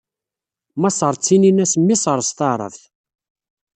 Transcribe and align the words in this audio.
Maṣer 0.81 1.13
ttinin-as 1.15 1.73
Miṣr 1.85 2.19
s 2.29 2.31
taɛṛabt. 2.37 2.83